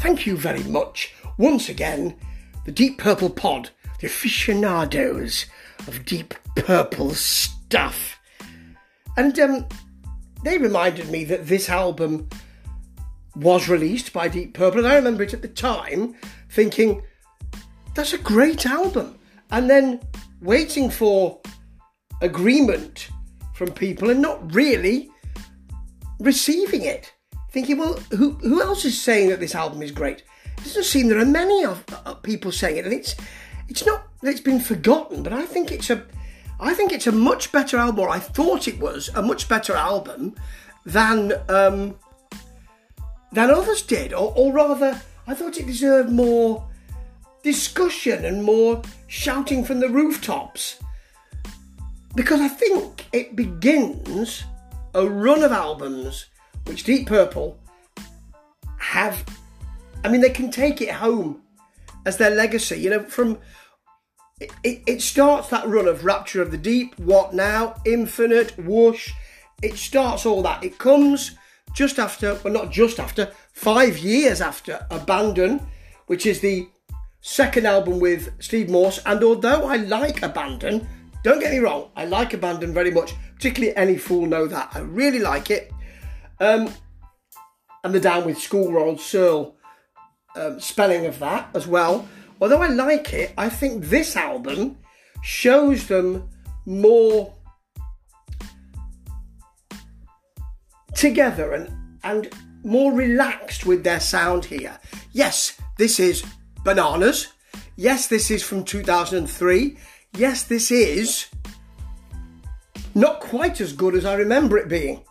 thank 0.00 0.26
you 0.26 0.36
very 0.36 0.62
much 0.64 1.14
once 1.36 1.68
again, 1.68 2.16
the 2.64 2.72
Deep 2.72 2.98
Purple 2.98 3.30
Pod, 3.30 3.70
the 4.00 4.06
aficionados 4.06 5.46
of 5.86 6.04
Deep 6.04 6.34
Purple 6.56 7.14
stuff. 7.14 8.18
And 9.16 9.38
um, 9.38 9.66
they 10.44 10.58
reminded 10.58 11.10
me 11.10 11.24
that 11.24 11.46
this 11.46 11.68
album 11.68 12.28
was 13.36 13.68
released 13.68 14.12
by 14.12 14.28
Deep 14.28 14.54
Purple, 14.54 14.80
and 14.80 14.88
I 14.88 14.96
remember 14.96 15.22
it 15.22 15.34
at 15.34 15.42
the 15.42 15.48
time 15.48 16.14
thinking, 16.50 17.02
that's 17.94 18.12
a 18.12 18.18
great 18.18 18.66
album. 18.66 19.18
And 19.50 19.68
then 19.68 20.00
waiting 20.40 20.90
for 20.90 21.40
agreement 22.20 23.08
from 23.54 23.72
people 23.72 24.10
and 24.10 24.20
not 24.20 24.54
really 24.54 25.10
receiving 26.18 26.82
it. 26.82 27.12
Thinking, 27.50 27.78
well, 27.78 27.94
who, 28.12 28.32
who 28.32 28.62
else 28.62 28.84
is 28.84 29.00
saying 29.00 29.28
that 29.30 29.40
this 29.40 29.54
album 29.54 29.82
is 29.82 29.90
great? 29.90 30.22
It 30.58 30.64
doesn't 30.64 30.84
seem 30.84 31.08
there 31.08 31.18
are 31.18 31.26
many 31.26 31.64
of 31.64 31.84
people 32.22 32.52
saying 32.52 32.76
it, 32.76 32.84
and 32.84 32.94
it's 32.94 33.16
it's 33.68 33.86
not 33.86 34.06
that 34.20 34.30
it's 34.30 34.40
been 34.40 34.60
forgotten, 34.60 35.22
but 35.22 35.32
I 35.32 35.46
think 35.46 35.72
it's 35.72 35.90
a 35.90 36.04
I 36.60 36.74
think 36.74 36.92
it's 36.92 37.06
a 37.06 37.12
much 37.12 37.50
better 37.50 37.78
album, 37.78 38.00
or 38.00 38.10
I 38.10 38.18
thought 38.18 38.68
it 38.68 38.78
was 38.78 39.08
a 39.14 39.22
much 39.22 39.48
better 39.48 39.74
album 39.74 40.34
than 40.84 41.32
um, 41.48 41.96
than 43.32 43.50
others 43.50 43.82
did, 43.82 44.12
or, 44.12 44.32
or 44.36 44.52
rather, 44.52 45.00
I 45.26 45.34
thought 45.34 45.58
it 45.58 45.66
deserved 45.66 46.10
more 46.10 46.68
discussion 47.42 48.24
and 48.24 48.44
more 48.44 48.82
shouting 49.06 49.64
from 49.64 49.80
the 49.80 49.88
rooftops. 49.88 50.78
Because 52.14 52.40
I 52.40 52.48
think 52.48 53.06
it 53.12 53.36
begins 53.36 54.44
a 54.94 55.06
run 55.06 55.42
of 55.42 55.52
albums 55.52 56.26
which 56.70 56.84
Deep 56.84 57.08
Purple 57.08 57.58
have. 58.78 59.24
I 60.04 60.08
mean, 60.08 60.20
they 60.20 60.30
can 60.30 60.52
take 60.52 60.80
it 60.80 60.92
home 60.92 61.42
as 62.06 62.16
their 62.16 62.30
legacy. 62.30 62.78
You 62.78 62.90
know, 62.90 63.02
from 63.02 63.38
it, 64.40 64.82
it, 64.86 65.02
starts 65.02 65.48
that 65.48 65.66
run 65.66 65.88
of 65.88 66.04
Rapture 66.04 66.40
of 66.40 66.52
the 66.52 66.56
Deep, 66.56 66.96
What 67.00 67.34
Now, 67.34 67.74
Infinite, 67.84 68.56
Whoosh. 68.56 69.10
It 69.62 69.76
starts 69.76 70.24
all 70.24 70.42
that. 70.42 70.62
It 70.62 70.78
comes 70.78 71.32
just 71.74 71.98
after, 71.98 72.38
well, 72.44 72.54
not 72.54 72.70
just 72.70 73.00
after, 73.00 73.32
five 73.52 73.98
years 73.98 74.40
after 74.40 74.86
Abandon, 74.92 75.66
which 76.06 76.24
is 76.24 76.38
the 76.40 76.68
second 77.20 77.66
album 77.66 77.98
with 77.98 78.32
Steve 78.40 78.70
Morse. 78.70 79.00
And 79.04 79.24
although 79.24 79.66
I 79.66 79.76
like 79.76 80.22
Abandon, 80.22 80.86
don't 81.24 81.40
get 81.40 81.50
me 81.50 81.58
wrong, 81.58 81.90
I 81.96 82.04
like 82.04 82.32
Abandon 82.32 82.72
very 82.72 82.92
much, 82.92 83.12
particularly 83.34 83.76
Any 83.76 83.98
Fule 83.98 84.26
Kno 84.26 84.46
That. 84.46 84.70
I 84.72 84.78
really 84.78 85.18
like 85.18 85.50
it. 85.50 85.72
Um, 86.40 86.72
and 87.84 87.94
the 87.94 88.00
Down 88.00 88.24
with 88.24 88.38
School 88.38 88.72
Ronald 88.72 89.00
Searle 89.00 89.56
um, 90.36 90.60
spelling 90.60 91.06
of 91.06 91.18
that 91.18 91.50
as 91.54 91.66
well. 91.66 92.08
Although 92.40 92.62
I 92.62 92.68
like 92.68 93.12
it, 93.12 93.32
I 93.36 93.48
think 93.48 93.84
this 93.84 94.16
album 94.16 94.78
shows 95.22 95.86
them 95.86 96.28
more 96.64 97.34
together 100.94 101.52
and, 101.52 101.72
and 102.04 102.32
more 102.62 102.92
relaxed 102.92 103.66
with 103.66 103.84
their 103.84 104.00
sound 104.00 104.44
here. 104.44 104.78
Yes, 105.12 105.60
this 105.78 106.00
is 106.00 106.24
Bananas. 106.64 107.28
Yes, 107.76 108.06
this 108.06 108.30
is 108.30 108.42
from 108.42 108.64
2003. 108.64 109.76
Yes, 110.16 110.42
this 110.42 110.70
is 110.70 111.26
not 112.94 113.20
quite 113.20 113.60
as 113.60 113.72
good 113.72 113.94
as 113.94 114.04
I 114.04 114.14
remember 114.14 114.58
it 114.58 114.68
being. 114.68 115.04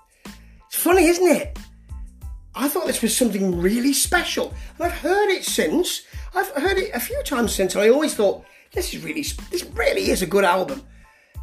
Funny, 0.80 1.08
isn't 1.08 1.28
it? 1.28 1.60
I 2.56 2.70
thought 2.70 2.88
this 2.88 3.02
was 3.02 3.16
something 3.16 3.60
really 3.60 3.92
special, 3.92 4.54
and 4.78 4.86
I've 4.86 5.00
heard 5.00 5.30
it 5.30 5.44
since. 5.44 6.04
I've 6.34 6.48
heard 6.52 6.78
it 6.78 6.92
a 6.94 7.02
few 7.02 7.22
times 7.24 7.54
since, 7.54 7.76
and 7.76 7.84
I 7.84 7.90
always 7.90 8.16
thought 8.16 8.46
this 8.72 8.94
is 8.94 9.04
really, 9.04 9.26
this 9.52 9.66
really 9.74 10.10
is 10.10 10.22
a 10.22 10.26
good 10.26 10.46
album. 10.46 10.82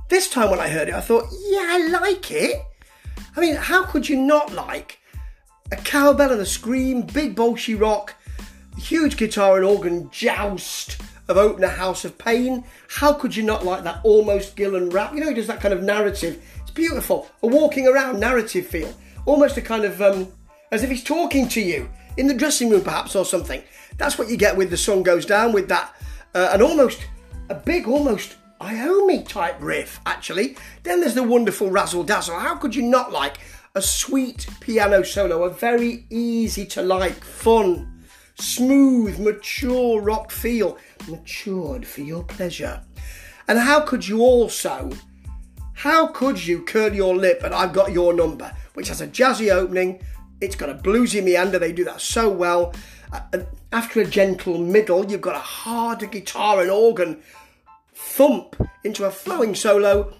This 0.08 0.30
time 0.30 0.48
when 0.48 0.58
I 0.58 0.69
heard 0.69 0.88
it, 0.88 0.94
I 0.94 1.02
thought, 1.02 1.26
yeah, 1.48 1.66
I 1.69 1.86
like 2.00 2.30
it. 2.30 2.62
I 3.36 3.41
mean, 3.41 3.56
how 3.56 3.84
could 3.84 4.08
you 4.08 4.16
not 4.16 4.54
like 4.54 5.00
a 5.70 5.76
cowbell 5.76 6.32
and 6.32 6.41
a 6.41 6.47
scream, 6.47 7.03
big 7.03 7.36
bolshy 7.36 7.78
rock, 7.78 8.14
huge 8.78 9.18
guitar 9.18 9.58
and 9.58 9.66
organ 9.66 10.08
joust 10.10 10.97
of 11.28 11.36
Opener 11.36 11.68
House 11.68 12.06
of 12.06 12.16
Pain? 12.16 12.64
How 12.88 13.12
could 13.12 13.36
you 13.36 13.42
not 13.42 13.66
like 13.66 13.84
that 13.84 14.00
almost 14.03 14.56
Gillan 14.56 14.94
rap? 14.94 15.12
You 15.12 15.20
know, 15.20 15.28
he 15.28 15.34
does 15.34 15.48
that 15.48 15.60
kind 15.60 15.74
of 15.74 15.82
narrative. 15.82 16.42
It's 16.62 16.70
beautiful, 16.70 17.28
a 17.42 17.47
walking 17.47 17.86
around 17.86 18.18
narrative 18.18 18.66
feel, 18.66 18.94
almost 19.26 19.56
a 19.56 19.62
kind 19.62 19.84
of 19.84 20.00
um, 20.00 20.28
as 20.72 20.82
if 20.82 20.91
he's 20.91 21.04
talking 21.04 21.48
to 21.48 21.60
you 21.60 21.88
in 22.16 22.26
the 22.26 22.34
dressing 22.34 22.70
room, 22.70 22.82
perhaps, 22.82 23.14
or 23.14 23.25
something. 23.25 23.62
That's 23.98 24.19
what 24.19 24.28
you 24.28 24.37
get 24.37 24.56
with 24.56 24.70
the 24.70 24.76
sun 24.76 25.03
goes 25.03 25.26
down 25.26 25.53
with 25.53 25.69
that, 25.69 25.94
uh, 26.34 26.50
an 26.53 26.62
almost 26.62 27.06
a 27.48 27.54
big, 27.54 27.86
almost 27.86 28.36
Iommi 28.60 29.26
type 29.28 29.56
riff, 29.60 30.00
actually. 30.06 30.56
Then 30.82 31.00
there's 31.00 31.15
the 31.15 31.22
wonderful 31.22 31.70
razzle 31.70 32.04
dazzle. 32.04 32.38
How 32.38 32.56
could 32.56 32.75
you 32.75 32.82
not 32.82 33.12
like 33.12 33.38
a 33.75 33.82
sweet 33.82 34.47
piano 34.60 35.03
solo, 35.03 35.44
a 35.44 35.50
very 35.50 36.06
easy 36.09 36.65
to 36.66 36.82
like, 36.82 37.22
fun, 37.22 38.04
smooth, 38.38 39.19
mature 39.19 40.00
rock 40.00 40.31
feel, 40.31 40.78
matured 41.09 41.86
for 41.86 42.00
your 42.00 42.25
pleasure? 42.25 42.82
And 43.48 43.59
how 43.59 43.81
could 43.81 44.09
you 44.09 44.22
also, 44.22 44.91
how 45.75 46.09
could 46.09 46.44
you 46.44 46.62
curl 46.62 46.94
your 46.94 47.15
lip 47.15 47.42
and 47.44 47.54
I've 47.54 47.72
got 47.72 47.92
your 47.92 48.15
number, 48.15 48.50
which 48.76 48.88
has 48.88 49.00
a 49.00 49.09
jazzy 49.09 49.50
opening, 49.50 50.03
it's 50.42 50.54
got 50.54 50.69
a 50.69 50.75
bluesy 50.75 51.25
meander, 51.25 51.59
they 51.59 51.72
do 51.72 51.84
that 51.84 52.00
so 52.00 52.28
well. 52.28 52.75
Uh, 53.10 53.38
after 53.72 54.00
a 54.00 54.04
gentle 54.04 54.59
middle, 54.59 55.04
you've 55.10 55.22
got 55.22 55.34
a 55.34 55.38
harder 55.38 56.04
guitar 56.06 56.60
and 56.60 56.70
organ 56.70 57.22
thump 57.94 58.54
into 58.84 59.06
a 59.06 59.10
flowing 59.10 59.54
solo 59.54 60.12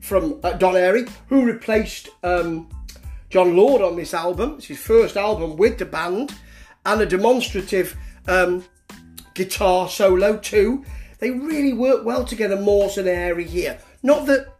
from 0.00 0.38
uh, 0.44 0.52
Don 0.52 0.74
Airey, 0.74 1.08
who 1.28 1.46
replaced 1.46 2.10
um, 2.22 2.68
Jon 3.30 3.56
Lord 3.56 3.80
on 3.80 3.96
this 3.96 4.12
album. 4.12 4.56
It's 4.58 4.66
his 4.66 4.78
first 4.78 5.16
album 5.16 5.56
with 5.56 5.78
the 5.78 5.86
band, 5.86 6.34
and 6.84 7.00
a 7.00 7.06
demonstrative 7.06 7.96
um, 8.28 8.62
guitar 9.32 9.88
solo 9.88 10.36
too. 10.36 10.84
They 11.18 11.30
really 11.30 11.72
work 11.72 12.04
well 12.04 12.24
together, 12.24 12.60
Morse 12.60 12.98
and 12.98 13.08
Airey 13.08 13.46
here. 13.46 13.78
Not 14.02 14.26
that, 14.26 14.54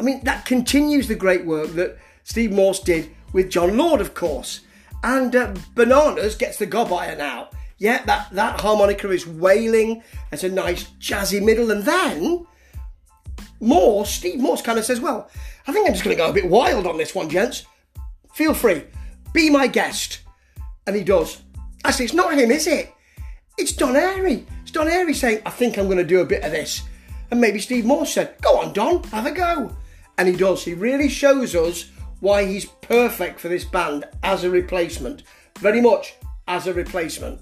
I 0.00 0.02
mean, 0.02 0.24
that 0.24 0.46
continues 0.46 1.06
the 1.06 1.14
great 1.14 1.44
work 1.44 1.68
that 1.72 1.98
Steve 2.28 2.52
Morse 2.52 2.80
did 2.80 3.08
with 3.32 3.48
Jon 3.48 3.78
Lord, 3.78 4.02
of 4.02 4.12
course. 4.12 4.60
And 5.02 5.34
uh, 5.34 5.54
Bananas 5.74 6.34
gets 6.34 6.58
the 6.58 6.66
gob 6.66 6.92
iron 6.92 7.22
out. 7.22 7.54
Yeah, 7.78 8.04
that, 8.04 8.28
that 8.32 8.60
harmonica 8.60 9.10
is 9.10 9.26
wailing. 9.26 10.02
It's 10.30 10.44
a 10.44 10.50
nice 10.50 10.84
jazzy 11.00 11.42
middle. 11.42 11.70
And 11.70 11.84
then 11.84 12.46
Morse, 13.60 14.10
Steve 14.10 14.40
Morse 14.40 14.60
kind 14.60 14.78
of 14.78 14.84
says, 14.84 15.00
Well, 15.00 15.30
I 15.66 15.72
think 15.72 15.86
I'm 15.86 15.94
just 15.94 16.04
going 16.04 16.14
to 16.14 16.22
go 16.22 16.28
a 16.28 16.34
bit 16.34 16.50
wild 16.50 16.86
on 16.86 16.98
this 16.98 17.14
one, 17.14 17.30
gents. 17.30 17.64
Feel 18.34 18.52
free. 18.52 18.84
Be 19.32 19.48
my 19.48 19.66
guest. 19.66 20.20
And 20.86 20.94
he 20.94 21.04
does. 21.04 21.40
Actually, 21.82 22.04
it's 22.04 22.14
not 22.14 22.36
him, 22.36 22.50
is 22.50 22.66
it? 22.66 22.92
It's 23.56 23.72
Don 23.72 23.94
Airey. 23.94 24.44
It's 24.62 24.70
Don 24.70 24.86
Airey 24.86 25.14
saying, 25.14 25.40
I 25.46 25.50
think 25.50 25.78
I'm 25.78 25.86
going 25.86 25.96
to 25.96 26.04
do 26.04 26.20
a 26.20 26.26
bit 26.26 26.44
of 26.44 26.52
this. 26.52 26.82
And 27.30 27.40
maybe 27.40 27.58
Steve 27.58 27.86
Morse 27.86 28.12
said, 28.12 28.34
Go 28.42 28.58
on, 28.60 28.74
Don, 28.74 29.02
have 29.04 29.24
a 29.24 29.32
go. 29.32 29.74
And 30.18 30.28
he 30.28 30.36
does. 30.36 30.62
He 30.62 30.74
really 30.74 31.08
shows 31.08 31.54
us 31.54 31.90
why 32.20 32.44
he's 32.44 32.66
perfect 32.66 33.40
for 33.40 33.48
this 33.48 33.64
band 33.64 34.04
as 34.22 34.44
a 34.44 34.50
replacement. 34.50 35.22
Very 35.58 35.80
much 35.80 36.14
as 36.46 36.66
a 36.66 36.74
replacement. 36.74 37.40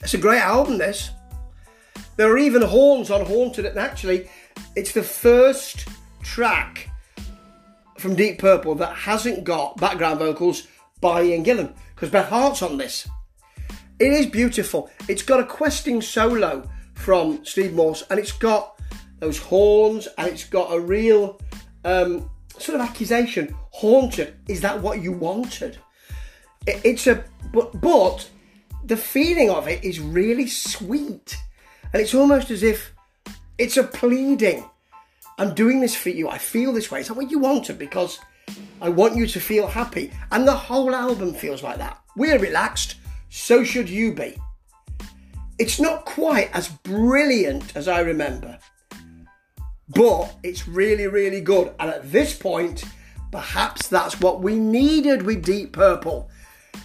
It's 0.00 0.14
a 0.14 0.18
great 0.18 0.40
album, 0.40 0.78
this. 0.78 1.10
There 2.16 2.30
are 2.30 2.38
even 2.38 2.62
horns 2.62 3.10
on 3.10 3.26
Haunted, 3.26 3.66
and 3.66 3.78
actually, 3.78 4.28
it's 4.74 4.92
the 4.92 5.02
first 5.02 5.88
track 6.22 6.90
from 7.98 8.14
Deep 8.14 8.38
Purple 8.38 8.74
that 8.76 8.94
hasn't 8.94 9.44
got 9.44 9.76
background 9.78 10.18
vocals 10.18 10.66
by 11.00 11.22
Ian 11.22 11.44
Gillan, 11.44 11.74
because 11.94 12.10
Beth 12.10 12.28
Hart's 12.28 12.62
on 12.62 12.76
this. 12.76 13.08
It 13.98 14.12
is 14.12 14.26
beautiful. 14.26 14.90
It's 15.08 15.22
got 15.22 15.40
a 15.40 15.44
questing 15.44 16.00
solo 16.02 16.68
from 16.94 17.44
Steve 17.44 17.74
Morse, 17.74 18.02
and 18.10 18.18
it's 18.18 18.32
got 18.32 18.78
those 19.18 19.38
horns, 19.38 20.08
and 20.18 20.28
it's 20.28 20.44
got 20.44 20.72
a 20.72 20.80
real 20.80 21.40
um, 21.84 22.30
sort 22.58 22.80
of 22.80 22.86
accusation. 22.86 23.54
Haunted, 23.70 24.36
is 24.48 24.60
that 24.60 24.80
what 24.80 25.02
you 25.02 25.12
wanted? 25.12 25.78
It, 26.66 26.80
it's 26.84 27.06
a 27.06 27.24
but 27.52 27.80
but 27.80 28.28
the 28.84 28.96
feeling 28.96 29.50
of 29.50 29.68
it 29.68 29.84
is 29.84 30.00
really 30.00 30.46
sweet, 30.46 31.36
and 31.92 32.00
it's 32.02 32.14
almost 32.14 32.50
as 32.50 32.62
if 32.62 32.92
it's 33.58 33.76
a 33.76 33.84
pleading. 33.84 34.68
I'm 35.38 35.54
doing 35.54 35.80
this 35.80 35.94
for 35.94 36.08
you. 36.08 36.28
I 36.28 36.38
feel 36.38 36.72
this 36.72 36.90
way. 36.90 37.00
Is 37.00 37.08
that 37.08 37.14
what 37.14 37.30
you 37.30 37.38
wanted? 37.38 37.78
Because 37.78 38.18
I 38.80 38.88
want 38.88 39.16
you 39.16 39.26
to 39.26 39.40
feel 39.40 39.66
happy, 39.66 40.10
and 40.32 40.46
the 40.46 40.54
whole 40.54 40.94
album 40.94 41.34
feels 41.34 41.62
like 41.62 41.78
that. 41.78 41.98
We're 42.16 42.38
relaxed, 42.38 42.96
so 43.28 43.64
should 43.64 43.90
you 43.90 44.14
be. 44.14 44.36
It's 45.58 45.80
not 45.80 46.04
quite 46.04 46.50
as 46.54 46.68
brilliant 46.68 47.76
as 47.76 47.88
I 47.88 48.00
remember 48.00 48.58
but 49.88 50.34
it's 50.42 50.66
really, 50.66 51.06
really 51.06 51.40
good. 51.40 51.72
And 51.78 51.90
at 51.90 52.10
this 52.10 52.36
point, 52.36 52.84
perhaps 53.30 53.88
that's 53.88 54.20
what 54.20 54.40
we 54.40 54.56
needed 54.56 55.22
with 55.22 55.44
Deep 55.44 55.72
Purple. 55.72 56.28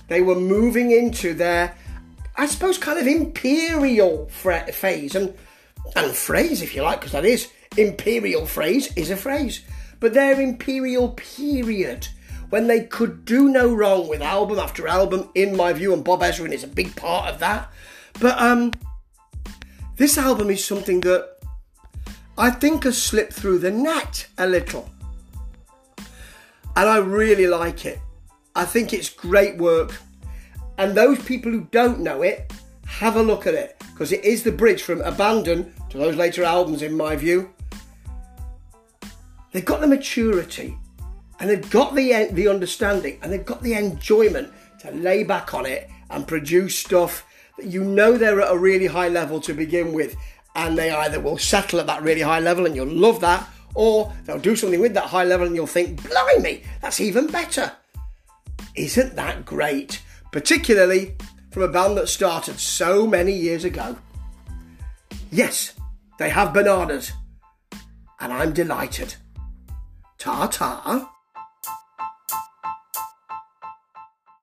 they 0.07 0.21
were 0.21 0.36
moving 0.36 0.92
into 0.92 1.33
their, 1.33 1.75
I 2.36 2.45
suppose, 2.45 2.77
kind 2.77 3.00
of 3.00 3.07
imperial 3.07 4.27
phase 4.27 5.15
and 5.15 5.33
and 5.95 6.12
phrase, 6.12 6.62
if 6.62 6.75
you 6.75 6.83
like, 6.83 7.00
because 7.00 7.13
that 7.13 7.25
is 7.25 7.51
imperial 7.77 8.45
phrase 8.45 8.95
is 8.95 9.09
a 9.09 9.18
phrase, 9.18 9.62
but 10.00 10.13
their 10.13 10.39
imperial 10.39 11.09
period 11.09 12.07
when 12.50 12.68
they 12.68 12.83
could 12.83 13.24
do 13.24 13.50
no 13.50 13.74
wrong 13.74 14.07
with 14.09 14.21
album 14.21 14.59
after 14.59 14.88
album, 14.88 15.30
in 15.36 15.56
my 15.56 15.71
view, 15.71 15.94
and 15.94 16.04
Bob 16.04 16.21
Ezrin 16.21 16.51
is 16.51 16.65
a 16.65 16.68
big 16.68 16.95
part 16.97 17.30
of 17.30 17.39
that. 17.39 17.71
But 18.19 18.39
um, 18.39 18.74
this 19.95 20.18
album 20.18 20.50
is 20.50 20.63
something 20.63 21.00
that 21.01 21.31
I 22.38 22.50
think 22.50 22.83
has 22.83 23.01
slipped 23.01 23.33
through 23.33 23.60
the 23.60 23.72
net 23.72 24.28
a 24.38 24.48
little. 24.48 24.89
And 26.75 26.89
I 26.89 26.98
really 26.98 27.48
like 27.48 27.86
it. 27.86 28.00
I 28.56 28.66
think 28.66 28.94
it's 28.94 29.10
great 29.10 29.57
work. 29.57 30.00
And 30.78 30.95
those 30.95 31.22
people 31.24 31.51
who 31.51 31.68
don't 31.72 32.00
know 32.00 32.22
it, 32.22 32.51
have 32.86 33.16
a 33.16 33.24
look 33.24 33.48
at 33.48 33.54
it 33.54 33.81
because 33.92 34.12
it 34.12 34.24
is 34.25 34.44
the 34.44 34.51
bridge 34.51 34.83
from 34.83 35.01
Abandon 35.01 35.74
to 35.89 35.98
those 35.98 36.16
later 36.16 36.44
albums, 36.44 36.81
in 36.81 36.95
my 36.95 37.16
view. 37.16 37.50
They've 39.51 39.66
got 39.66 39.81
the 39.81 39.88
maturity 39.88 40.78
and 41.39 41.50
they've 41.50 41.69
got 41.72 41.95
the, 41.95 42.30
the 42.31 42.48
understanding 42.48 43.18
and 43.22 43.31
they've 43.31 43.45
got 43.45 43.62
the 43.62 43.74
enjoyment 43.74 44.51
to 44.80 44.92
lay 44.92 45.24
back 45.24 45.54
on 45.54 45.66
it 45.66 45.89
and 46.10 46.28
produce 46.28 46.78
stuff 46.78 47.25
that 47.57 47.68
you 47.68 47.83
know 47.83 48.18
they're 48.18 48.42
at 48.42 48.51
a 48.51 48.57
really 48.57 48.88
high 48.88 49.10
level 49.10 49.39
to 49.42 49.54
begin 49.54 49.94
with. 49.94 50.16
And 50.56 50.77
they 50.77 50.92
either 50.92 51.19
will 51.19 51.38
settle 51.38 51.80
at 51.80 51.88
that 51.88 52.03
really 52.03 52.21
high 52.21 52.39
level 52.39 52.65
and 52.65 52.75
you'll 52.75 52.88
love 52.88 53.21
that, 53.21 53.48
or 53.74 54.13
they'll 54.25 54.38
do 54.39 54.56
something 54.56 54.81
with 54.81 54.94
that 54.95 55.06
high 55.06 55.24
level 55.24 55.48
and 55.48 55.56
you'll 55.56 55.68
think, 55.68 56.01
blimey, 56.07 56.63
that's 56.81 57.00
even 57.00 57.27
better. 57.27 57.71
Isn't 58.75 59.15
that 59.15 59.45
great? 59.45 60.01
Particularly 60.31 61.15
from 61.51 61.63
a 61.63 61.68
band 61.68 61.98
that 61.98 62.07
started 62.07 62.59
so 62.59 63.06
many 63.06 63.33
years 63.33 63.63
ago. 63.65 63.98
Yes, 65.31 65.74
they 66.19 66.30
have 66.30 66.54
bananas, 66.54 67.12
and 68.19 68.33
I'm 68.33 68.54
delighted. 68.54 69.15
Ta 70.18 70.47
ta. 70.47 71.11